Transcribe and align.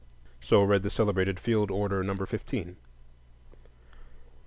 So 0.41 0.63
read 0.63 0.81
the 0.81 0.89
celebrated 0.89 1.39
"Field 1.39 1.69
order 1.69 2.03
Number 2.03 2.25
Fifteen." 2.25 2.77